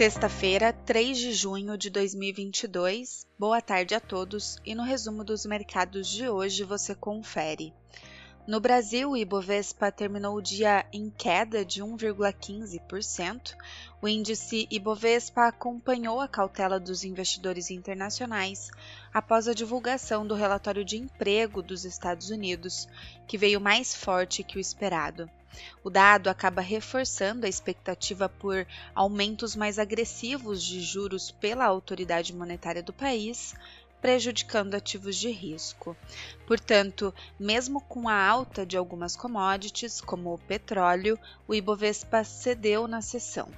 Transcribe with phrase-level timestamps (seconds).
[0.00, 3.26] Sexta-feira, 3 de junho de 2022.
[3.38, 7.74] Boa tarde a todos e no resumo dos mercados de hoje você confere.
[8.46, 13.54] No Brasil, o Ibovespa terminou o dia em queda de 1,15%.
[14.00, 18.70] O índice Ibovespa acompanhou a cautela dos investidores internacionais
[19.12, 22.88] após a divulgação do relatório de emprego dos Estados Unidos,
[23.28, 25.30] que veio mais forte que o esperado.
[25.82, 32.82] O dado acaba reforçando a expectativa por aumentos mais agressivos de juros pela autoridade monetária
[32.82, 33.54] do país,
[34.00, 35.96] prejudicando ativos de risco.
[36.46, 43.02] Portanto, mesmo com a alta de algumas commodities, como o petróleo, o Ibovespa cedeu na
[43.02, 43.48] sessão.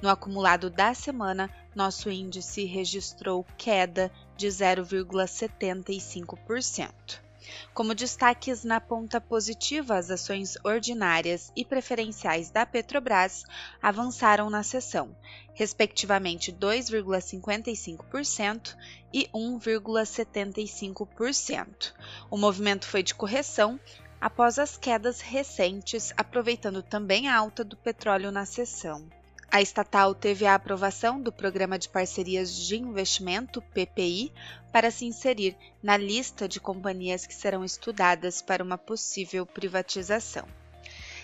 [0.00, 7.25] No acumulado da semana, nosso índice registrou queda de 0,75%.
[7.72, 13.44] Como destaques na ponta positiva, as ações ordinárias e preferenciais da Petrobras
[13.80, 15.16] avançaram na sessão,
[15.54, 18.76] respectivamente 2,55%
[19.12, 21.92] e 1,75%.
[22.30, 23.80] O movimento foi de correção
[24.20, 29.06] após as quedas recentes, aproveitando também a alta do petróleo na sessão.
[29.50, 34.32] A estatal teve a aprovação do Programa de Parcerias de Investimento, PPI,
[34.72, 40.46] para se inserir na lista de companhias que serão estudadas para uma possível privatização.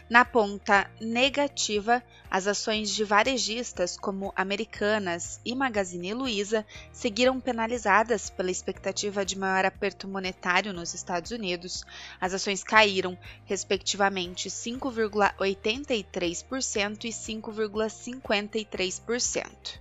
[0.09, 8.51] Na ponta negativa, as ações de varejistas como Americanas e Magazine Luiza seguiram penalizadas pela
[8.51, 11.85] expectativa de maior aperto monetário nos Estados Unidos.
[12.21, 19.81] As ações caíram, respectivamente, 5,83% e 5,53%.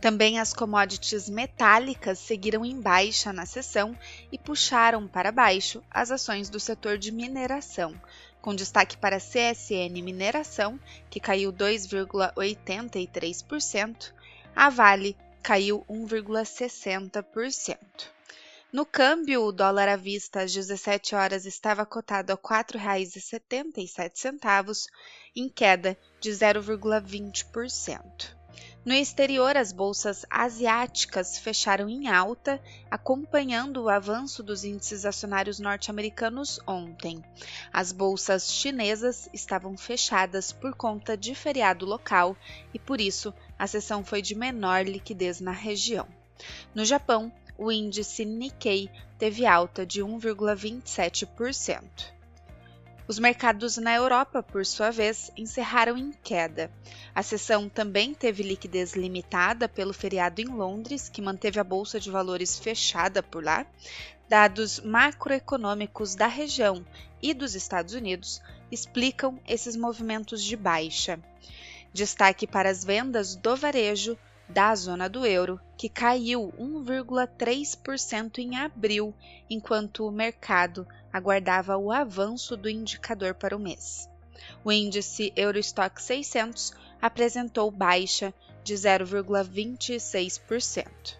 [0.00, 3.96] Também as commodities metálicas seguiram em baixa na sessão
[4.32, 7.94] e puxaram para baixo as ações do setor de mineração,
[8.42, 14.12] com destaque para a CSN Mineração, que caiu 2,83%,
[14.54, 17.78] a Vale caiu 1,60%.
[18.72, 24.88] No câmbio, o dólar à vista às 17 horas estava cotado a R$ 4,77,
[25.36, 28.41] em queda de 0,20%.
[28.84, 32.60] No exterior, as bolsas asiáticas fecharam em alta,
[32.90, 37.24] acompanhando o avanço dos índices acionários norte-americanos ontem.
[37.72, 42.36] As bolsas chinesas estavam fechadas por conta de feriado local
[42.74, 46.08] e, por isso, a sessão foi de menor liquidez na região.
[46.74, 52.12] No Japão, o índice Nikkei teve alta de 1,27%.
[53.08, 56.70] Os mercados na Europa, por sua vez, encerraram em queda.
[57.12, 62.10] A sessão também teve liquidez limitada pelo feriado em Londres, que manteve a bolsa de
[62.10, 63.66] valores fechada por lá.
[64.28, 66.86] Dados macroeconômicos da região
[67.20, 68.40] e dos Estados Unidos
[68.70, 71.18] explicam esses movimentos de baixa.
[71.92, 74.16] Destaque para as vendas do varejo
[74.52, 79.14] da zona do euro, que caiu 1,3% em abril,
[79.48, 84.08] enquanto o mercado aguardava o avanço do indicador para o mês.
[84.62, 91.16] O índice Eurostock 600 apresentou baixa de 0,26%.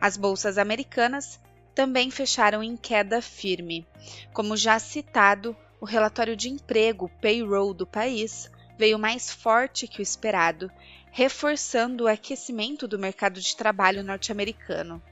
[0.00, 1.40] As bolsas americanas
[1.74, 3.84] também fecharam em queda firme.
[4.32, 10.02] Como já citado, o relatório de emprego payroll do país veio mais forte que o
[10.02, 10.70] esperado,
[11.18, 15.02] reforçando o aquecimento do mercado de trabalho norte-americano.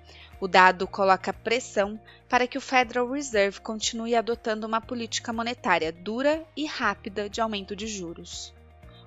[0.41, 6.47] O dado coloca pressão para que o Federal Reserve continue adotando uma política monetária dura
[6.57, 8.55] e rápida de aumento de juros.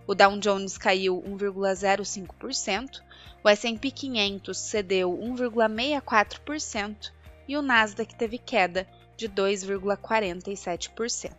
[0.06, 3.02] O Dow Jones caiu 1,05%,
[3.42, 7.14] o S&P 500 cedeu 1,64%
[7.48, 8.86] e o Nasdaq teve queda
[9.16, 11.31] de 2,47%.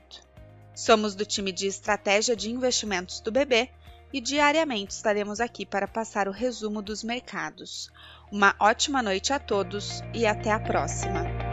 [0.74, 3.68] Somos do time de estratégia de investimentos do BB
[4.12, 7.90] e diariamente estaremos aqui para passar o resumo dos mercados.
[8.30, 11.49] Uma ótima noite a todos e até a próxima!